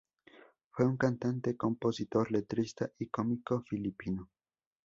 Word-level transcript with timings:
Fue 0.71 0.83
un 0.87 0.97
cantante, 0.97 1.55
compositor, 1.55 2.31
letrista, 2.31 2.89
y 2.97 3.05
cómico 3.09 3.61
filipino. 3.69 4.31